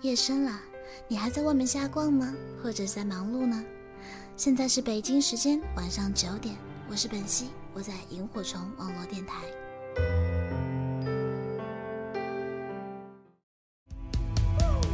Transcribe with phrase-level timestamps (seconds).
[0.00, 0.52] 夜深了，
[1.08, 2.32] 你还在外面瞎逛吗？
[2.62, 3.64] 或者在忙碌呢？
[4.36, 6.54] 现在是北京时间晚上九点，
[6.88, 9.42] 我是本兮，我在萤火虫网络电台。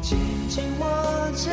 [0.00, 0.86] 紧紧握
[1.32, 1.52] 着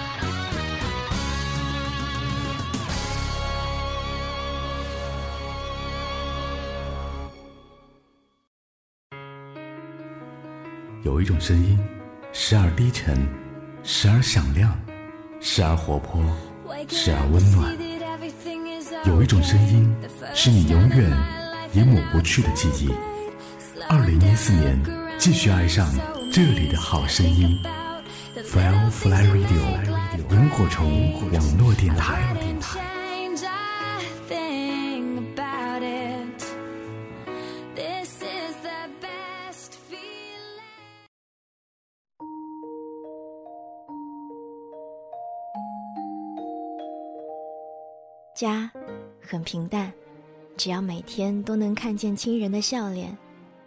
[11.11, 11.77] 有一种声音，
[12.31, 13.27] 时而低沉，
[13.83, 14.73] 时而响亮，
[15.41, 16.23] 时而活泼，
[16.87, 17.75] 时而温暖。
[19.03, 19.93] 有一种声音，
[20.33, 21.11] 是你永远
[21.73, 22.89] 也抹不去的记忆。
[23.89, 24.81] 二零一四年，
[25.17, 25.85] 继续爱上
[26.31, 27.59] 这里的好声音。
[28.45, 32.40] Firefly Radio，萤火虫网络电台。
[48.41, 48.71] 家
[49.21, 49.93] 很平淡，
[50.57, 53.15] 只要每天都能看见亲人的笑脸，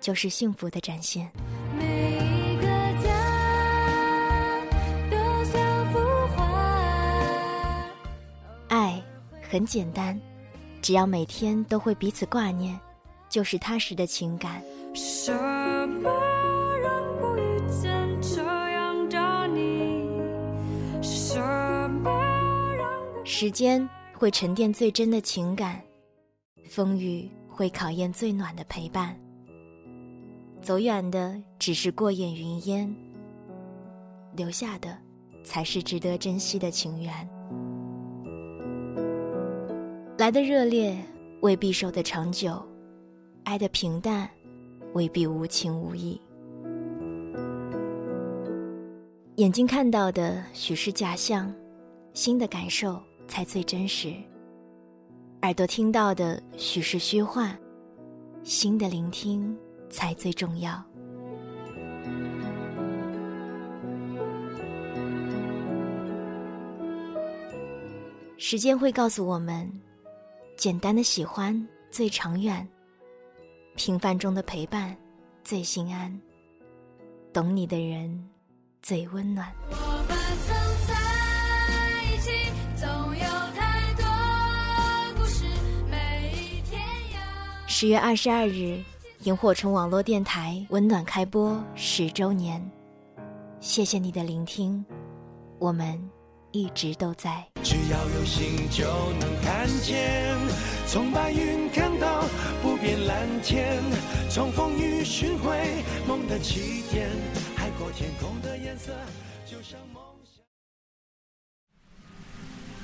[0.00, 1.30] 就是幸福的展现。
[1.78, 2.66] 每一个
[3.00, 3.08] 家
[5.08, 6.00] 都像幅
[6.34, 6.42] 画。
[8.66, 9.00] 爱
[9.48, 10.20] 很简单，
[10.82, 12.76] 只要每天都会彼此挂念，
[13.28, 14.60] 就是踏实的情感。
[14.92, 16.10] 什么
[16.82, 20.20] 让我遇见这样的你？
[21.00, 22.10] 什么
[22.76, 25.82] 让我时间会沉淀最真的情感，
[26.64, 29.14] 风雨会考验最暖的陪伴。
[30.62, 32.94] 走远的只是过眼云烟，
[34.36, 34.96] 留下的
[35.42, 37.12] 才是值得珍惜的情缘。
[40.16, 40.96] 来的热烈
[41.42, 42.64] 未必守得长久，
[43.42, 44.30] 爱的平淡
[44.94, 46.18] 未必无情无义。
[49.36, 51.52] 眼睛看到的许是假象，
[52.14, 54.14] 心的感受才最真实。
[55.42, 57.56] 耳朵听到的许是虚幻，
[58.42, 59.56] 心的聆听
[59.90, 60.82] 才最重要。
[68.36, 69.70] 时间会告诉我们，
[70.56, 72.66] 简单的喜欢最长远，
[73.74, 74.96] 平凡中的陪伴
[75.42, 76.20] 最心安，
[77.32, 78.28] 懂你的人
[78.82, 79.50] 最温暖。
[79.70, 79.76] 我
[80.08, 80.63] 们
[87.84, 88.82] 十月二十二日，
[89.24, 92.58] 萤火虫网络电台温暖开播十周年，
[93.60, 94.82] 谢谢你的聆听，
[95.58, 96.02] 我们
[96.50, 97.46] 一直都在。
[97.62, 98.86] 只要有心就
[99.20, 100.34] 能看见，
[100.86, 102.24] 从白云看到
[102.62, 103.82] 不变蓝天，
[104.30, 107.10] 从风雨寻回梦的起点，
[107.54, 108.92] 海阔天空的颜色，
[109.44, 110.42] 就像梦想。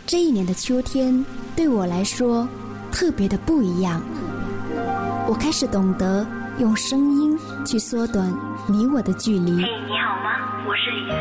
[0.06, 1.24] 这一年的秋天
[1.56, 2.46] 对我来说
[2.92, 4.04] 特别的不一样。
[5.30, 6.26] 我开始懂得
[6.58, 8.28] 用声音去缩短
[8.66, 9.62] 你我的距离。
[9.62, 10.64] 嘿，你好吗？
[10.66, 11.14] 我是李斯，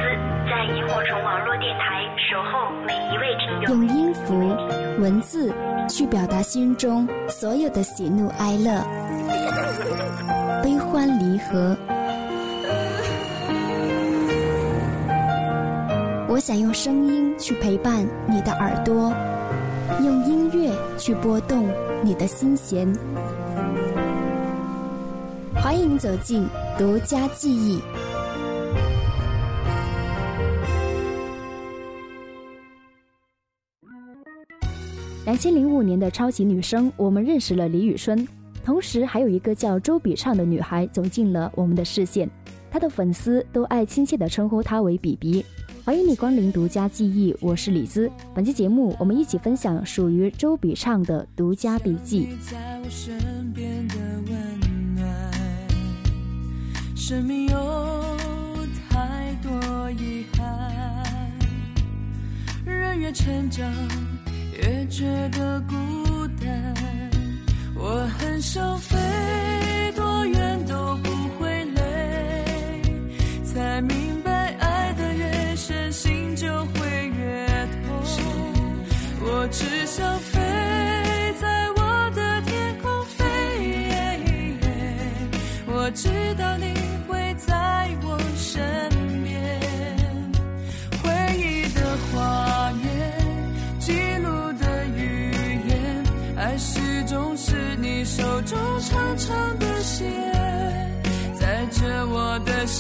[0.50, 3.78] 在萤火虫网络电台守候每一位听众。
[3.78, 4.34] 用音符、
[5.00, 5.54] 文字
[5.88, 8.84] 去表达心中所有的喜怒哀乐、
[10.64, 11.78] 悲欢离合。
[16.28, 19.14] 我想用声音去陪伴你的耳朵，
[20.04, 21.70] 用音乐去拨动
[22.02, 22.92] 你的心弦。
[25.70, 26.48] 欢迎走进
[26.80, 27.80] 独家记忆。
[35.26, 38.28] 两千零五年的超级女声，我们认识了李宇春。
[38.66, 42.28] 同时，还有一个叫周笔畅的女孩走进了我们的视线，
[42.72, 45.46] 她的粉丝都爱亲切地称呼她为比比。
[45.86, 48.10] 欢迎你光临独家记忆，我是李兹。
[48.34, 52.30] 本期节目，我们一起分享属于周笔畅的独家笔记。
[52.42, 53.16] 在我身
[53.54, 53.69] 边
[57.10, 57.58] 生命有
[58.88, 61.34] 太多遗憾，
[62.64, 63.68] 人越成长
[64.56, 65.76] 越觉得孤
[66.40, 66.76] 单。
[67.74, 68.96] 我很想飞
[69.96, 71.10] 多远都不
[71.40, 72.84] 会累，
[73.44, 77.48] 才明白爱的越深，心就会越
[77.88, 78.06] 痛。
[79.22, 80.40] 我只想飞
[81.42, 81.72] 在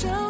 [0.07, 0.28] 我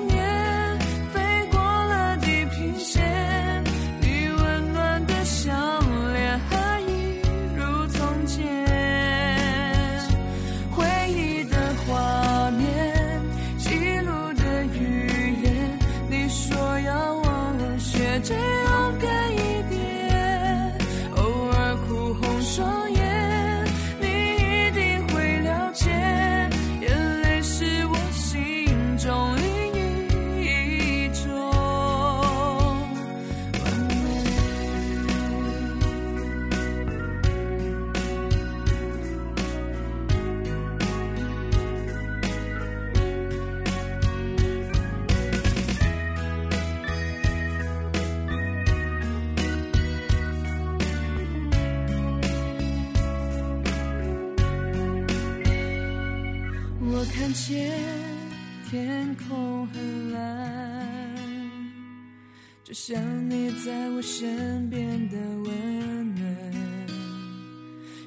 [63.66, 66.26] 在我身边的温暖，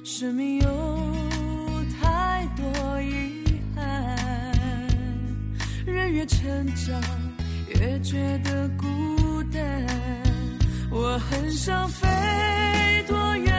[0.03, 3.43] 生命有太多遗
[3.75, 4.17] 憾，
[5.85, 7.01] 人越成长
[7.67, 9.61] 越觉得孤单。
[10.89, 12.07] 我很想飞
[13.07, 13.52] 多远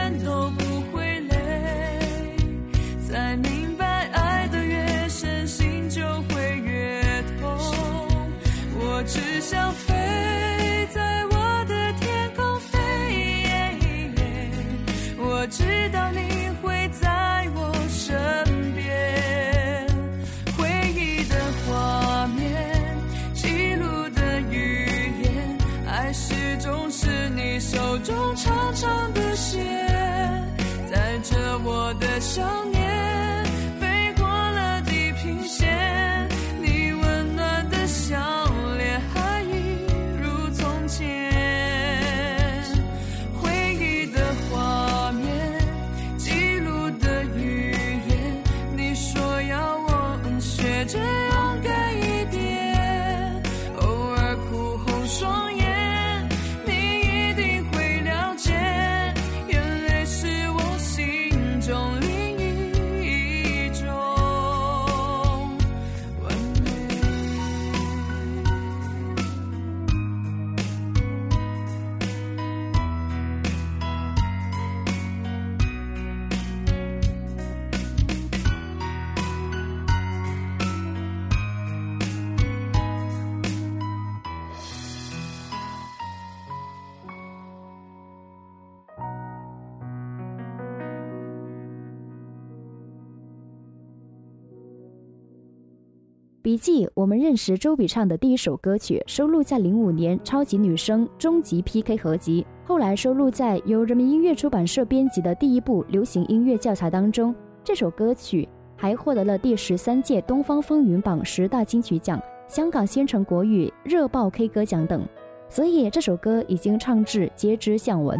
[96.55, 107.35] 笔记，我们认识周笔畅的第一首歌曲收录在零五年《超级女声终极 PK 合集》，后来收录在由人民音乐出版社编辑的第一部流行音乐教材当中。
[107.61, 108.47] 这首歌曲
[108.77, 115.05] 还获得了第十三届东方风云榜十大金曲奖、香港新城国语热爆 K 歌奖等，
[115.49, 118.17] 所以这首歌已经唱至皆知巷闻。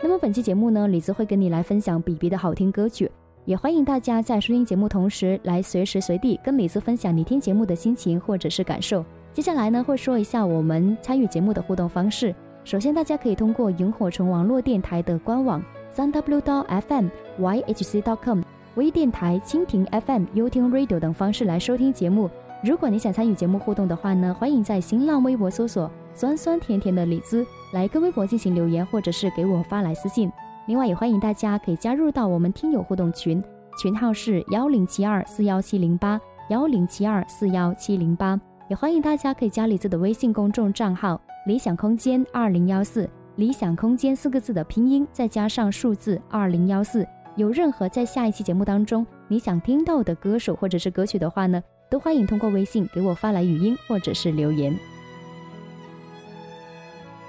[0.00, 3.10] 那么本期节目呢，李子会跟你来分享比比的好听歌曲。
[3.46, 9.04] 也欢迎大家在收听节目同时，来随时随地跟李子分享你听节目的心情或者是感受。
[9.32, 12.34] 接下来呢，会说一下我们参与节目的互动方式。
[12.64, 17.08] 首先，大家可以通过萤火虫网络电台的官网三 w 到 fm
[17.40, 18.42] yhc dot com、
[18.74, 22.28] 微电台、蜻蜓 FM、优听 Radio 等方式来收听节目。
[22.62, 30.30] 如果你想参与节目互动的话呢，欢迎在新浪微博搜索“酸酸甜甜的李子”来跟微博进行留言，或者是给我发来私信。
[30.70, 33.42] 另外，也欢迎大家可以加入到我们听友互动群，
[33.76, 38.40] 群号是幺零七二四幺七零八幺零七二四幺七零八。
[38.68, 47.04] 也欢迎大家可以加李子的微信公众账号“理想空间二零幺四”，理想空间四个字的拼音再加上数字二零幺四。
[47.34, 51.60] 有任何在下一期节目当中你想听到的歌手或者是歌曲的话呢，
[51.90, 54.72] 都欢迎通过微信给我发来语音或者是留言。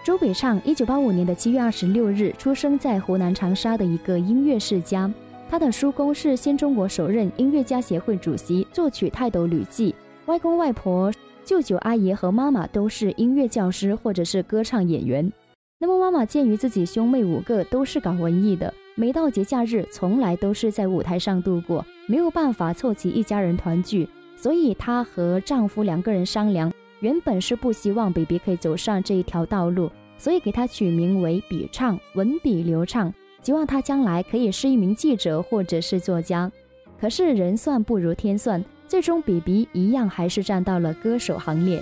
[0.03, 5.12] 周笔畅，一九八五年的七月二十六日出生在湖南长沙的一个音乐世家，
[5.48, 9.93] 他的叔公是新中国首任音乐家协会主席，作曲泰斗吕骥，
[10.25, 11.13] 外公外婆。
[11.46, 15.31] 舅舅、阿姨和妈妈都是音乐教师或者是歌唱演员。
[15.79, 36.51] 那么妈妈鉴于自己兄妹五个都是搞文艺的，每到节假日从来都是在舞台上度过，没有办法凑齐一家人团聚，所以她和丈夫两个人商量，原本是不希望 baby 可以走上这一条道路，所以给他取名为笔畅，文笔流畅，希望他将来可以是一名记者或者是作家。
[37.00, 38.63] 可是人算不如天算。
[38.88, 41.81] 最终，比比一样还是站到了歌手行列。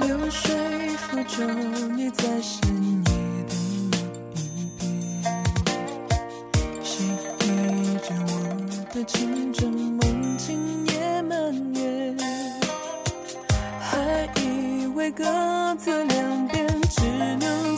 [0.00, 0.54] 流水
[0.96, 1.46] 抚着
[1.94, 2.81] 你在深
[9.02, 11.36] 的情针，梦境也满
[11.74, 12.14] 月，
[13.80, 15.24] 还以为各
[15.76, 16.64] 自两边。
[16.88, 17.02] 只
[17.40, 17.71] 能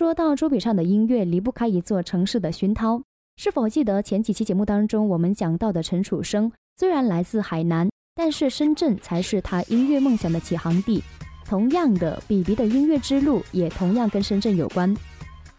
[0.00, 3.02] 说到桌笔上的音乐，离不开一座城市的熏陶。
[3.36, 6.50] 是否记得前几期节目当中我们讲到的陈楚生？
[6.78, 11.02] 虽然来自海南，但是深圳才是他音乐梦想的起航地。
[11.44, 14.96] 同样的，比比的音乐之路也同样跟深圳有关。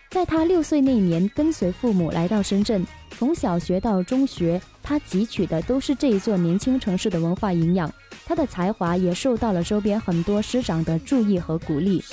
[0.09, 7.93] 在他六岁那年，跟随父母来到深圳，从小学到中学，他汲取的都是这一座年轻城市的文化营养。
[8.25, 12.03] 他的才华也受到了周边很多师长的注意和鼓励。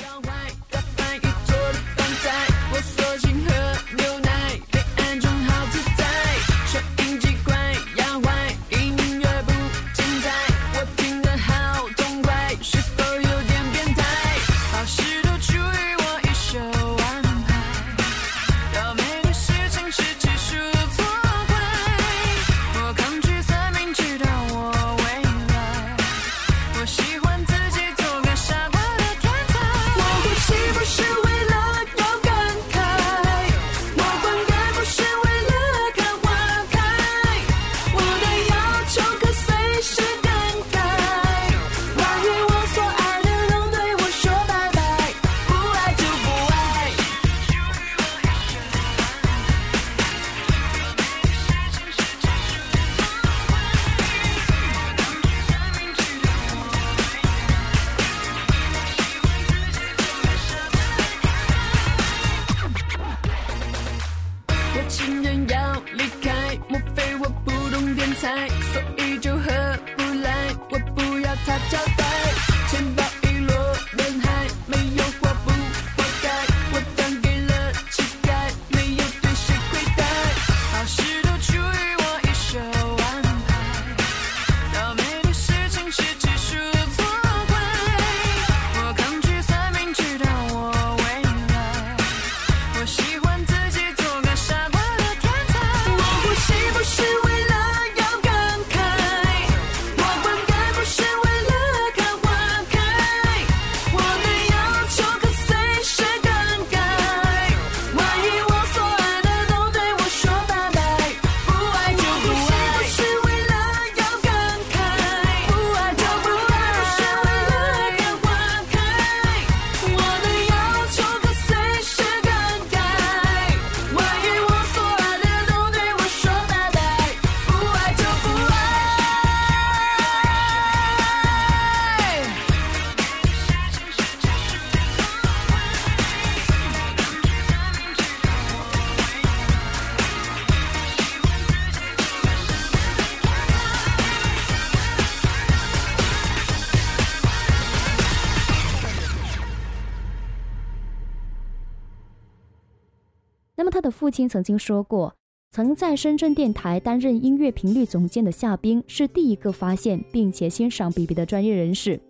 [153.90, 155.14] 父亲曾经说过，
[155.52, 162.00] 曾在深圳电台担任音乐频率总监的夏冰是第一个发现并且欣赏 BB 的专业人士。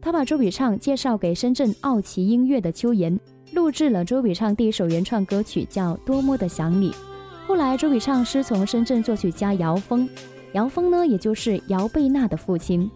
[0.00, 3.18] 他把周笔畅介绍给深圳奥奇音乐的秋妍，
[3.52, 6.90] 录制了周笔畅第一首原创歌曲，叫《多么的想你》。
[7.46, 10.08] 后来周笔畅师从深圳作曲家姚峰，
[10.52, 12.90] 姚峰呢，也就是姚贝娜的父亲。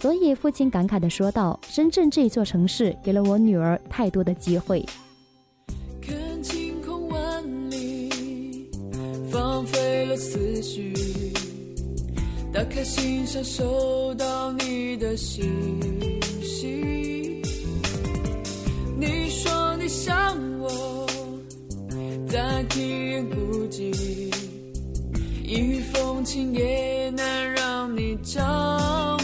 [0.00, 4.84] 所以父亲感慨地说道：“深圳这座城市给了我女儿太多的机会。”
[10.18, 10.92] 思绪，
[12.52, 15.48] 打开信箱收到你的信
[16.42, 17.40] 息。
[18.98, 21.06] 你说你想我，
[22.26, 23.94] 在体验孤寂，
[25.44, 29.17] 一封情也难让你着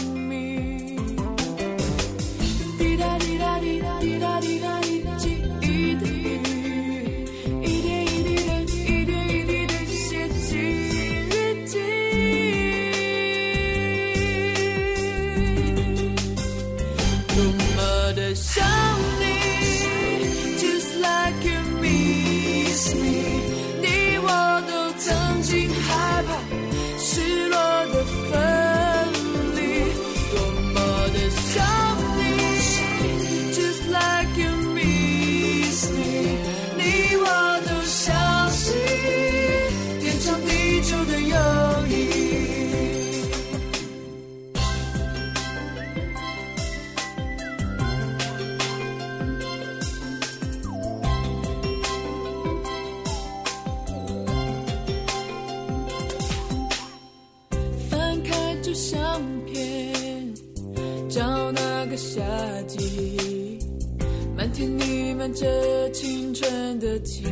[65.25, 67.23] 弥漫着青春的气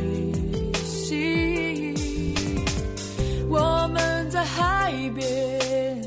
[0.84, 1.94] 息。
[3.48, 6.02] 我们在海边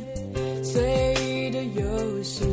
[0.62, 2.44] 随意的游戏，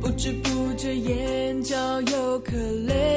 [0.00, 3.11] 不知不觉眼角有颗泪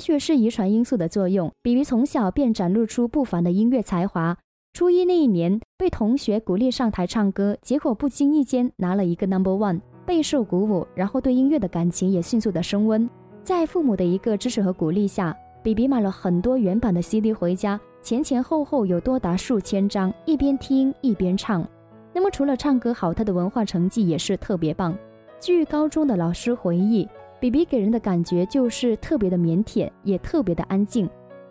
[0.00, 4.36] 许是遗传因素的作用，比比从小便展露出不凡的音乐才华。
[4.72, 13.08] 初一那一年，被同学鼓励上台唱歌，结果不经意间拿了一个 number one，备受鼓舞，然后对音乐的感情也迅速的升温。
[13.44, 21.66] 在父母的一个支持和鼓励下，比比买了很多原版的 CD 回家，前前后后有多达数千张，一边听一边唱。
[22.12, 24.96] 那么除了唱歌好，他的文化成绩也是特别棒。
[25.40, 27.08] 据高中的老师回忆，
[27.40, 31.08] 比比给人的感觉就是特别的腼腆，也特别的安静。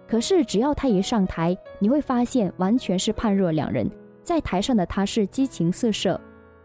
[0.08, 3.89] 可是，只要他一上台，你会发现完全是判若两人。
[4.23, 6.19] 在台上的他是激情四射。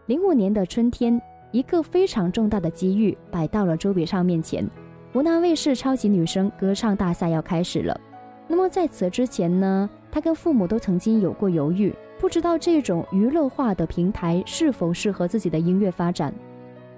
[0.05, 1.19] 零五年的春天，
[1.51, 4.67] 一个非常重大的机遇摆到了周笔畅面前。
[5.11, 7.99] 湖南卫视超级女声歌唱大赛要开始了。
[8.47, 16.31] 那么在此之前呢，他跟父母都曾经有过犹豫，不知道这种娱乐化的平台是否适合自己的音乐发展。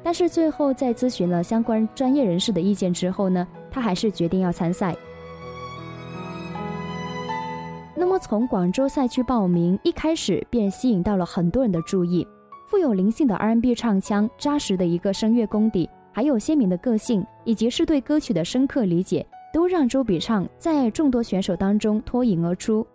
[0.03, 4.95] 但是最后在咨询了相关专业人士的意见之后呢，他还是决定要参赛。
[7.93, 12.25] 那么从广州赛区报名，一开始便吸引到了很多人的注意。
[12.67, 22.85] 富有灵性的 R&B 唱腔，扎实的一个声乐功底，还有鲜明的个性，以及是对歌曲的深刻理解，都让周笔畅在众多选手当中脱颖而出。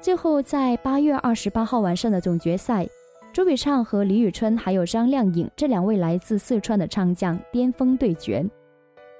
[0.00, 2.88] 最后在八月二十八号晚上的总决赛，
[3.32, 8.44] 周笔畅和李宇春还有张靓颖这两位来自四川的唱将巅峰对决。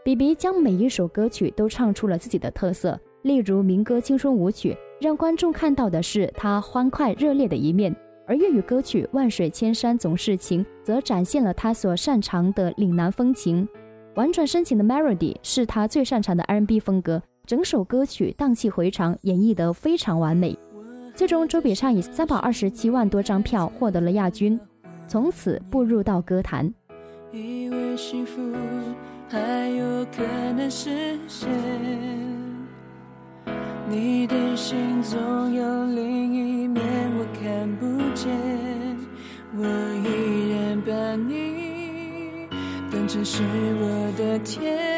[0.05, 2.99] 比比将每一首歌曲都唱出了自己的特色。
[3.23, 7.93] 例如民歌《青春舞曲》，让观众看到的是他欢快热烈的一面；
[8.27, 13.69] 而粤语歌曲《万水千山总是情》则展现了他所擅长的岭南风情。
[14.17, 20.59] 婉转深情的 Melody 是他最擅长的 R&B 风格，整首歌曲荡气回肠，演绎得非常完美。
[21.21, 24.59] 最终，周笔畅以三百二十七万多张票获得了亚军，
[25.07, 26.73] 从此步入到歌坛。
[27.31, 28.41] 以为幸福
[29.29, 29.39] 还
[29.77, 30.23] 有可
[30.57, 31.47] 能实现。
[33.87, 36.83] 你的心总有另一面，
[37.19, 38.31] 我看不见。
[39.59, 39.67] 我
[40.03, 42.49] 依然把你
[42.91, 43.43] 当成是
[43.79, 44.90] 我的天。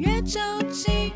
[0.00, 1.12] 越着急。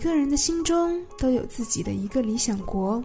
[0.00, 3.04] 个人的心中都有自己的一个理想国，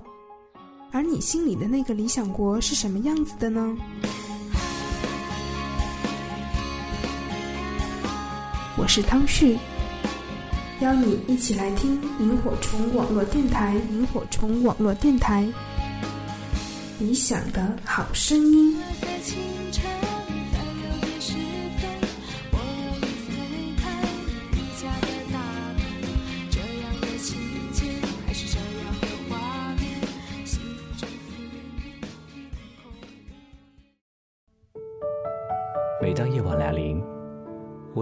[0.91, 3.75] 而你心里的那个理想国是什么样子的呢？
[8.77, 9.57] 我是汤旭，
[10.79, 13.75] 邀你一起来听萤火虫网络电台。
[13.91, 15.45] 萤火虫网络电台，
[16.97, 18.73] 理想的好声音。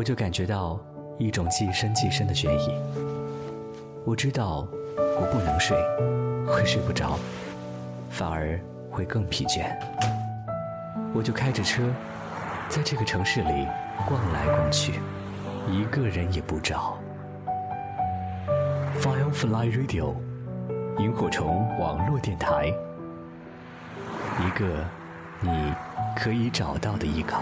[0.04, 0.78] 我就感觉到
[1.18, 2.78] 一种既深既深的倦意。
[4.04, 5.78] 我知道我不能睡，
[6.46, 7.18] 会睡不着，
[8.10, 8.60] 反而
[8.92, 9.74] 会更疲倦。
[11.14, 11.82] 我就开着车，
[12.68, 13.66] 在这个城市里
[14.06, 15.00] 逛来逛去，
[15.70, 16.98] 一个人也不找。
[19.00, 20.16] Firefly Radio，
[21.00, 22.68] 萤火虫网络电台，
[24.42, 24.86] 一个
[25.40, 25.74] 你
[26.18, 27.42] 可以找到的依靠。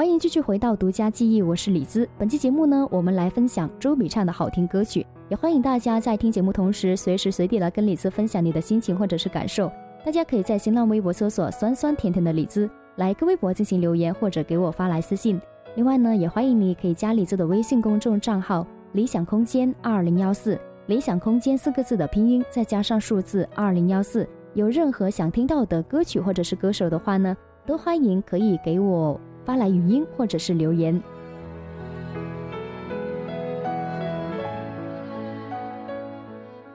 [0.00, 2.08] 欢迎继续回到独家记忆，我是李兹。
[2.16, 5.06] 本期节目呢，我们来分享周笔畅的好听歌曲。
[5.28, 9.70] 也欢迎大家在听节目同时，随时随地来跟李子分享你的心情或者是感受。
[10.02, 15.38] 大家可以在新浪微博搜索“酸酸甜甜的李子”，来跟微博进行留言或者给我发来私信。
[15.74, 20.58] 另外呢，也欢迎你可以加李子的微信公众账号“理想空间二零幺四”，
[20.88, 24.26] 理想空间四个字的拼音再加上数字二零幺四。
[24.54, 27.36] 有任何想听到的歌曲或者是歌手的话呢，
[27.66, 31.00] 都欢迎可以给我发来语音或者是留言。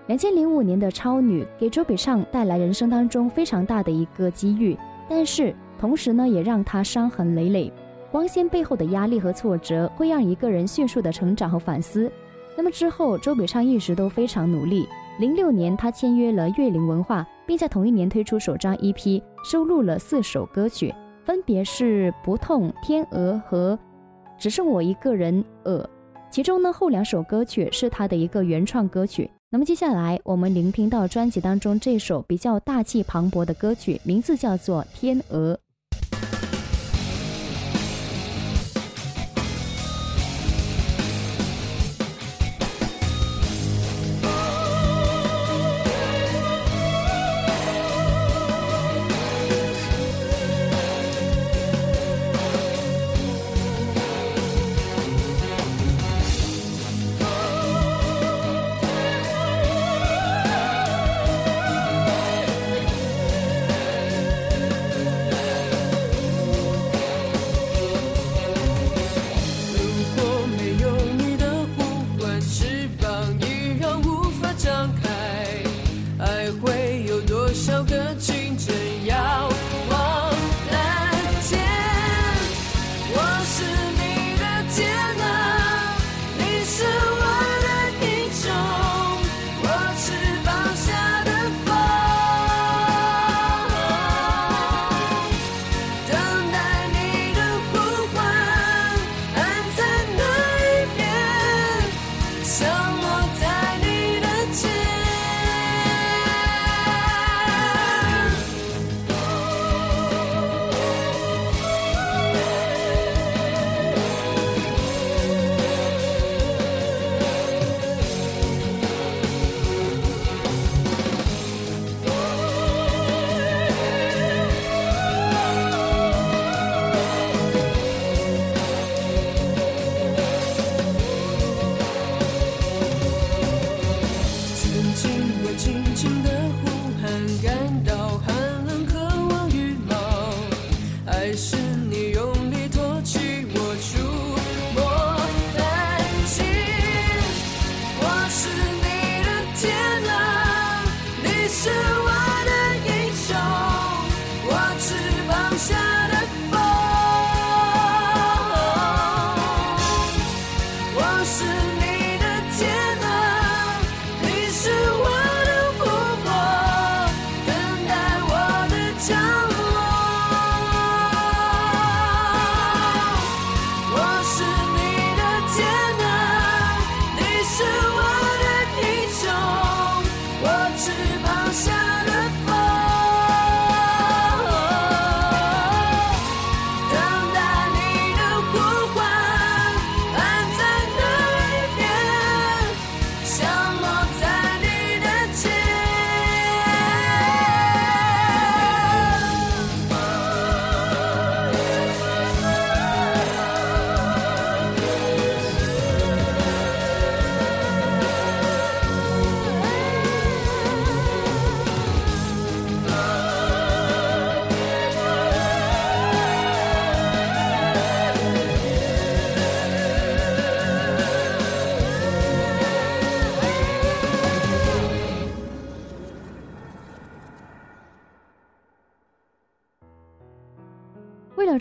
[0.08, 4.78] 两千零五年的超女给周笔畅带来人生当中非常大的一个机遇，
[5.10, 7.73] 但是同时呢，也让她伤痕累累。
[8.12, 12.10] 光鲜背后的压力和挫折，会让一个人迅速的成长和反思。
[12.56, 14.88] 那么之后，周笔畅一直都非常努力。
[15.19, 20.93] 零六年，她签约了乐龄文化，并在同一年推出首张 EP，收录了四首歌曲，
[21.26, 23.76] 分别是《不痛》《天鹅》和
[24.38, 25.44] 《只剩我一个人》。
[25.64, 25.90] 呃，
[26.30, 29.30] 其中呢，后两首歌曲是他的一个原创歌曲。
[29.50, 35.56] 那么接下来，我们聆听到专辑当中这首比较大气磅礴的歌曲，名字叫做《天鹅》。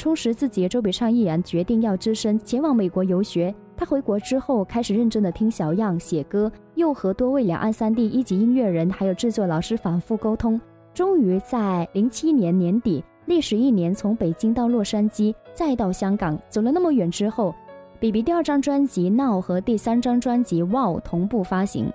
[0.05, 3.55] 充实自己，周笔畅毅然决定要只身前往美国游学。
[3.75, 10.61] 他回国之后开始认真的听小样写歌，又和多位两岸三地一级音乐人还有制作老师反复沟通，
[10.93, 17.55] 终于在零七年年底，历时一年从北京到洛杉矶再到香港，走了那么远之后
[17.99, 21.91] ，B B 第二张专辑《Now》和第三张专辑《Wow》同步发行。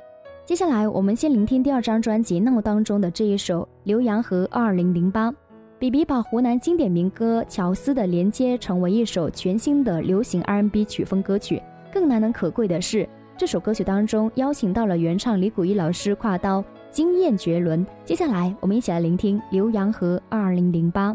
[0.45, 5.32] 接下来我们先聆听第二张专辑《Now》当中的这一首《浏阳河二零零八》。
[5.80, 11.63] 比比把湖南经典民歌《乔斯》的连接成为一首全新的流行 R&B 曲风歌曲。
[11.89, 13.07] 更难能可贵的是，
[13.38, 16.61] 这首歌曲当中邀请到了原唱李谷一老师跨刀，
[16.91, 17.88] 惊艳绝伦。
[18.03, 21.13] 接下来，我们一起来聆听《浏阳河二零零八》。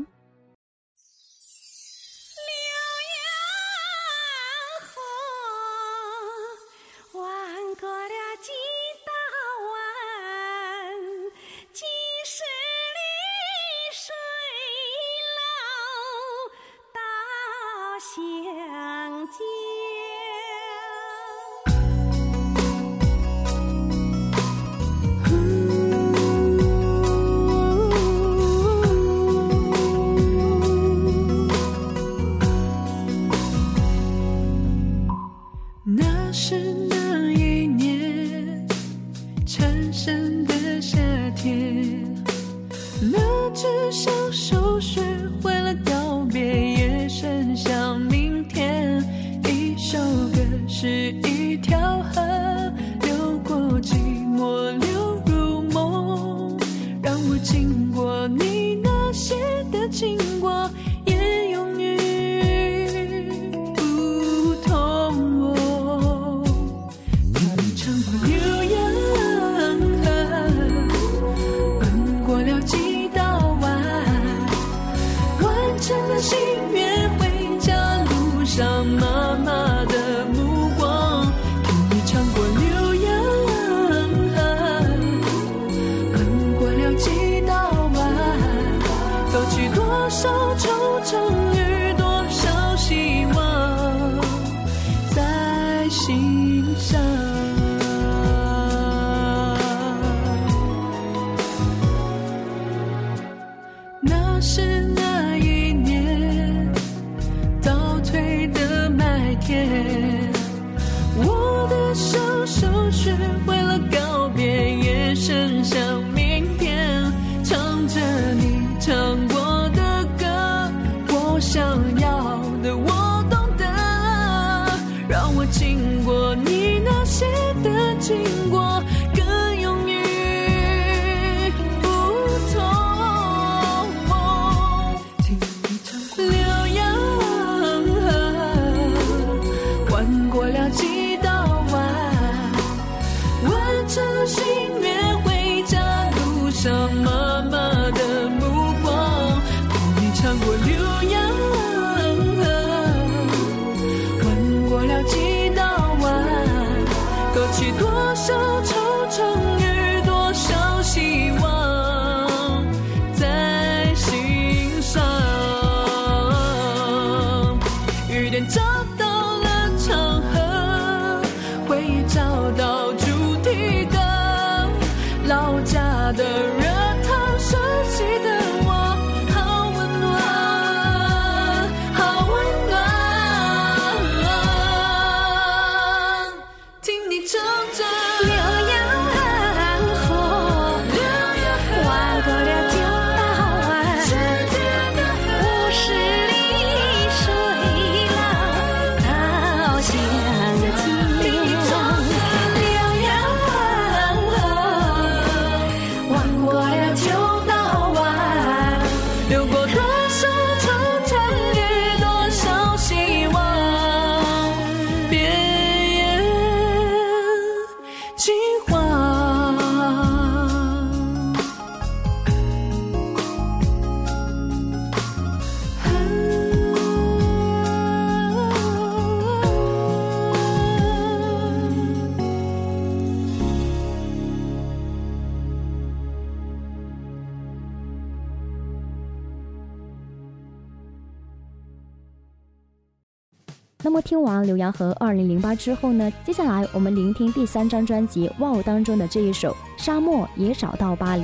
[243.95, 251.23] 目听完刘洋和二零零八之后呢，接下来我们聆听第三张专辑《Wow》当中的这一首《沙漠也找到巴黎》。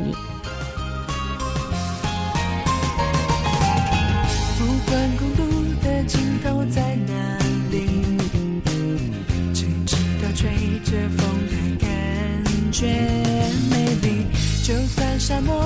[4.56, 5.42] 不管孤独
[5.82, 7.12] 的尽头在哪
[7.72, 7.88] 里，
[9.52, 10.48] 请知道吹
[10.84, 12.86] 着风的感觉
[13.68, 14.26] 美丽。
[14.62, 15.59] 就算沙漠。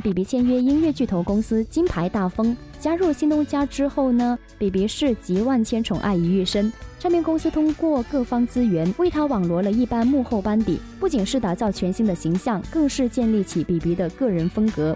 [0.00, 2.56] ，B B 签约音乐巨头公司金牌大风。
[2.80, 6.72] 加入新东家之后呢，B B 是集万千宠爱于一身。
[7.00, 14.94] 唱片公司通过各方资源为他网罗了一班幕后班底，不仅是打造全新的形象，更是建立起 B B 的个人风格。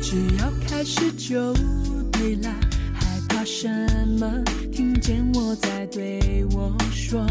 [0.00, 1.52] 只要开始就
[2.12, 2.50] 对了，
[2.94, 3.68] 害怕什
[4.18, 4.42] 么？
[4.72, 7.26] 听见我在对我说。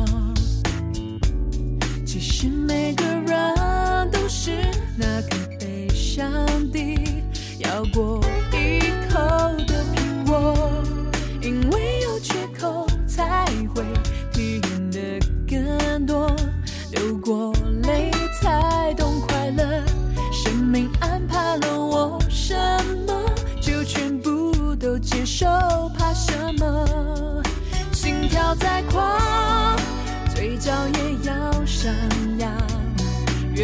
[2.19, 4.49] 其实每个人都是
[4.97, 6.27] 那个悲伤
[6.71, 6.79] 的
[7.59, 8.19] 要过。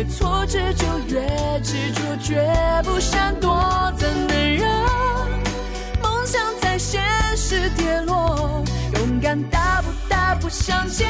[0.03, 1.21] 越挫折就越
[1.61, 2.45] 执着，绝
[2.83, 3.57] 不闪躲，
[3.97, 4.69] 怎能让
[6.01, 7.01] 梦想在现
[7.37, 8.61] 实跌落？
[8.95, 11.07] 勇敢大步大步向前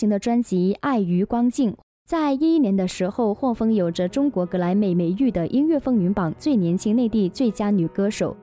[0.00, 1.70] 行的专辑《爱与光境》，
[2.06, 8.34] 在一一年的时候获封有着中国格莱美美誉的音乐风云榜最年轻内地最佳女歌手，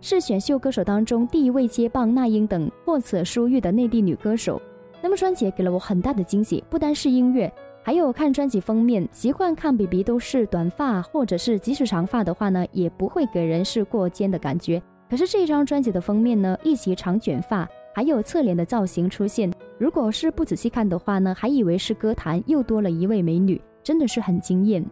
[0.00, 4.60] 是选秀歌手当中第一位接棒那英等获此殊誉的内地女歌手。
[5.00, 7.52] 那么专辑给了我很大的惊喜，不单是音乐，
[7.84, 14.82] 还有看专辑封面，习惯看 BB 都是短发或者是即使长发的话呢，也不会给人是过肩的感觉。
[15.08, 19.48] 可是这张专辑的封面呢，一袭长卷发，还有侧脸的造型出现。
[19.84, 24.82] 如果是不仔细看的话呢，还以为是歌坛又多了一位美女，真的是很惊艳。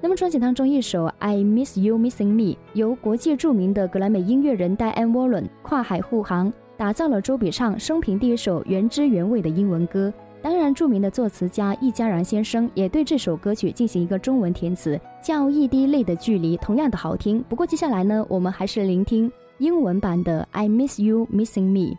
[0.00, 10.14] 那么专辑当中一首《I Miss You Missing Me》，由国际著名的格莱美音乐人戴安·沃伦跨海护航，打造了周笔畅生平第一首原汁原味的英文歌。
[10.40, 17.44] 当然，著名的作词家易家然先生也对这首歌曲进行一个中文填词，叫《一滴泪的距离》，同样的好听。
[17.48, 19.28] 不过接下来呢，我们还是聆听
[19.58, 21.94] 英文版的《I Miss You Missing Me》。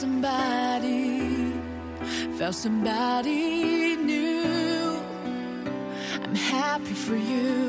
[0.00, 1.52] Somebody,
[2.38, 4.98] found somebody new.
[6.24, 7.68] I'm happy for you.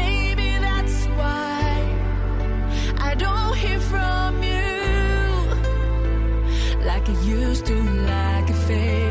[0.00, 1.62] Maybe that's why
[2.98, 4.66] I don't hear from you
[6.84, 7.76] like I used to,
[8.14, 9.05] like a faded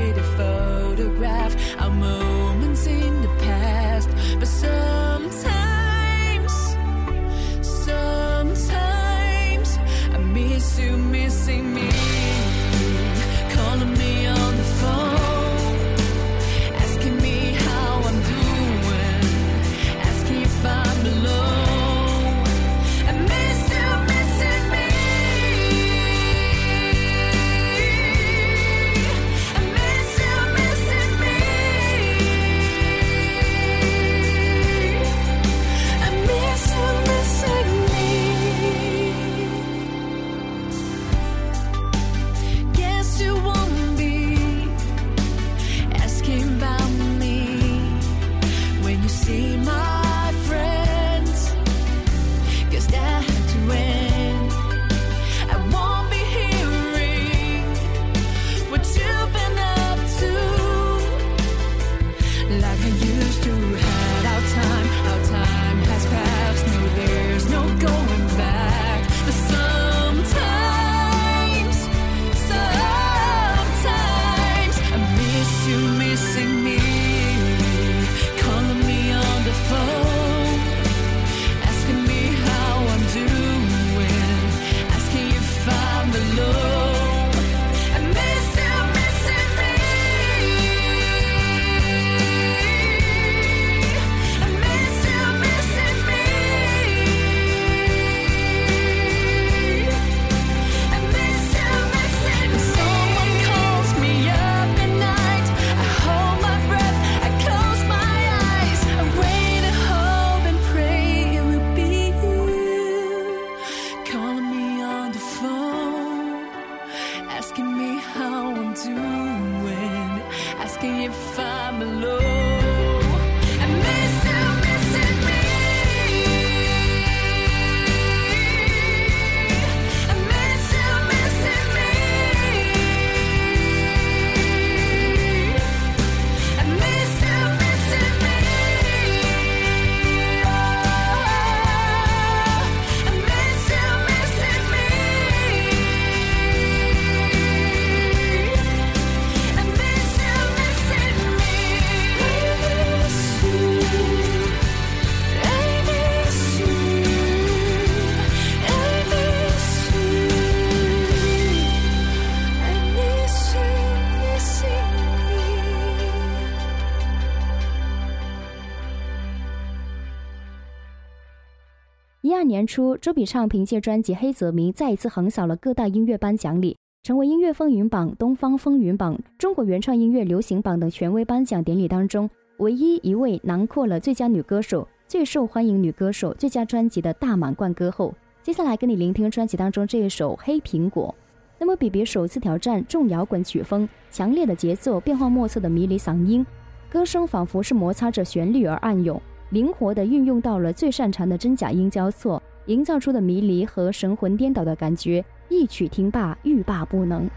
[172.25, 188.11] 一二年初，周笔畅凭借专辑《黑泽明》再一次横扫了各大音乐颁奖礼，成为音乐风云榜、东方风云榜、中国原创音乐流行榜等权威颁奖典礼当中唯一一位囊括了最佳女歌手、最受欢迎女歌手、最佳专辑的大满贯歌后。
[188.41, 191.13] 接下来跟你聆听专辑当中这一首《黑苹果》。
[191.59, 196.43] 那么，比比首次挑战重摇滚曲风，强烈的节奏、变化莫测的迷离嗓音，
[196.89, 199.21] 歌声仿佛是摩擦着旋律而暗涌。
[199.49, 207.29] 灵活地运用到了最擅长的真假音交错，营造出的迷离和神魂颠倒的感觉，一曲听罢欲罢不能。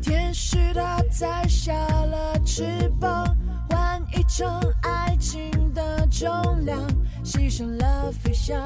[0.00, 3.27] 天使它摘下了翅膀。
[4.38, 4.46] 成
[4.82, 6.30] 爱情的重
[6.64, 6.80] 量，
[7.24, 8.56] 牺牲了飞翔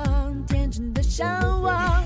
[0.46, 1.26] 天真的向
[1.62, 2.04] 往。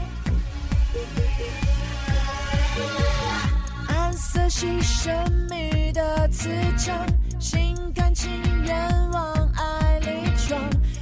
[3.88, 5.12] 暗色系神
[5.50, 6.48] 秘的磁
[6.78, 7.04] 场，
[7.40, 8.30] 心甘情
[8.62, 10.60] 愿往爱里闯，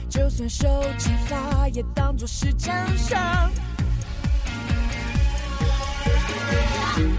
[0.08, 0.66] 就算受
[0.98, 3.52] 惩罚也当作是奖赏。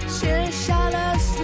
[0.08, 1.44] 卸下了宿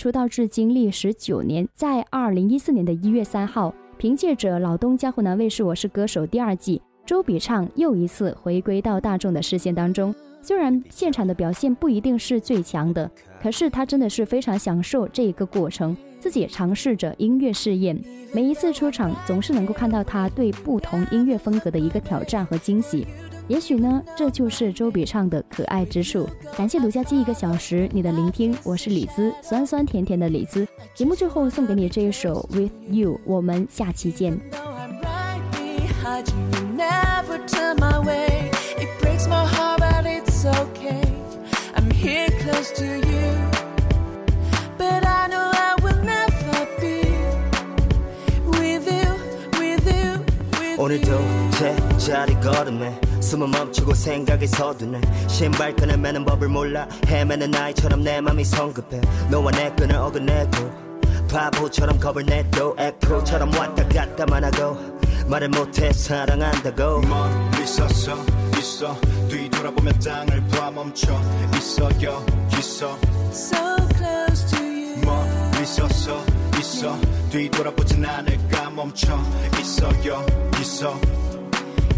[0.00, 10.14] 出道至今历时九年，在二零一四年的一月三号，凭借着老东家湖南卫视《我是歌手》第二季，周笔畅又一次回归到大众的视线当中。
[10.40, 13.10] 虽然现场的表现不一定是最强的，
[13.42, 18.02] 可是他真的是非常享受这一个过程，自己尝试着音乐试验。
[18.32, 23.06] 每一次出场，总是能够看到他对不同音乐风格的一个挑战和惊喜。
[23.49, 26.27] 也许呢，这就是周笔畅的可爱之处。
[26.57, 30.67] 感谢独家记一个小时你的聆听，我是李子，酸酸甜甜的李子。
[30.93, 34.39] 节目最后送给你这一首《With You》，我们下期见。
[36.05, 36.35] hide you.
[36.53, 38.51] You never turn my way.
[38.77, 41.01] It breaks my heart, but it's okay.
[41.75, 43.49] I'm here close to you.
[44.77, 47.01] But I know I will never be
[48.45, 49.09] with you,
[49.59, 51.49] with you, with 오늘도 you.
[51.97, 52.99] 제자리 걸음에
[53.30, 55.00] 숨은 멈추고 생각이 서두네.
[55.28, 56.88] 신발 끈을 매는 법을 몰라.
[57.06, 59.00] 헤매는 아이처럼 내 맘이 성급해.
[59.30, 64.76] 너와 내 끈을 어긋내고 바보처럼 겁을 내도 에코처럼 왔다 갔다만 하고
[65.28, 67.02] 말을 못해 사랑한다고.
[67.02, 68.16] 멀리 서서
[68.58, 68.96] 있어.
[69.28, 71.16] 뒤돌아보면 땅을 봐 멈춰.
[71.56, 72.98] 있어 여기서
[73.30, 75.00] So close to you.
[75.04, 76.20] 멀리 서서
[76.58, 76.98] 있어.
[77.30, 79.16] 뒤돌아보진 않을까 멈춰.
[79.60, 80.98] 있어 여기서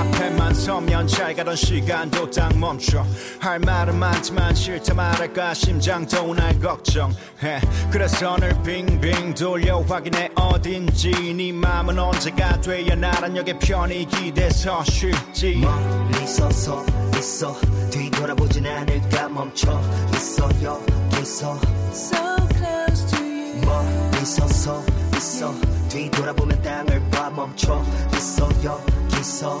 [0.00, 3.04] 앞에만 서면 잘 가던 시간도 딱 멈춰.
[3.38, 7.60] 할 말은 많지만 싫다 말할까 심장도 날 걱정해.
[7.90, 10.30] 그래서 늘 빙빙 돌려 확인해.
[10.34, 15.56] 어딘지 네 맘은 언제가 돼야 나란 역의 편히 기대서 쉴지.
[15.56, 16.82] 멀리 서서
[17.18, 17.54] 있어.
[17.90, 19.78] 뒤돌아보진 않을까 멈춰.
[20.14, 21.60] 있어 여기서.
[21.92, 22.16] So
[22.56, 23.60] close to you.
[23.66, 24.82] 멀리 서서
[25.16, 25.54] 있어.
[25.90, 27.84] 뒤돌아보면 땅을 봐 멈춰.
[28.14, 29.60] 있어 여기서